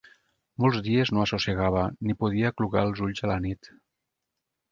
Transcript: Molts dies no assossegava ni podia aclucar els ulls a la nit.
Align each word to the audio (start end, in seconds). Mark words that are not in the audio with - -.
Molts 0.63 0.79
dies 0.87 1.09
no 1.17 1.21
assossegava 1.25 1.83
ni 2.09 2.17
podia 2.23 2.49
aclucar 2.53 2.85
els 2.87 3.03
ulls 3.09 3.23
a 3.27 3.29
la 3.35 3.39
nit. 3.47 3.73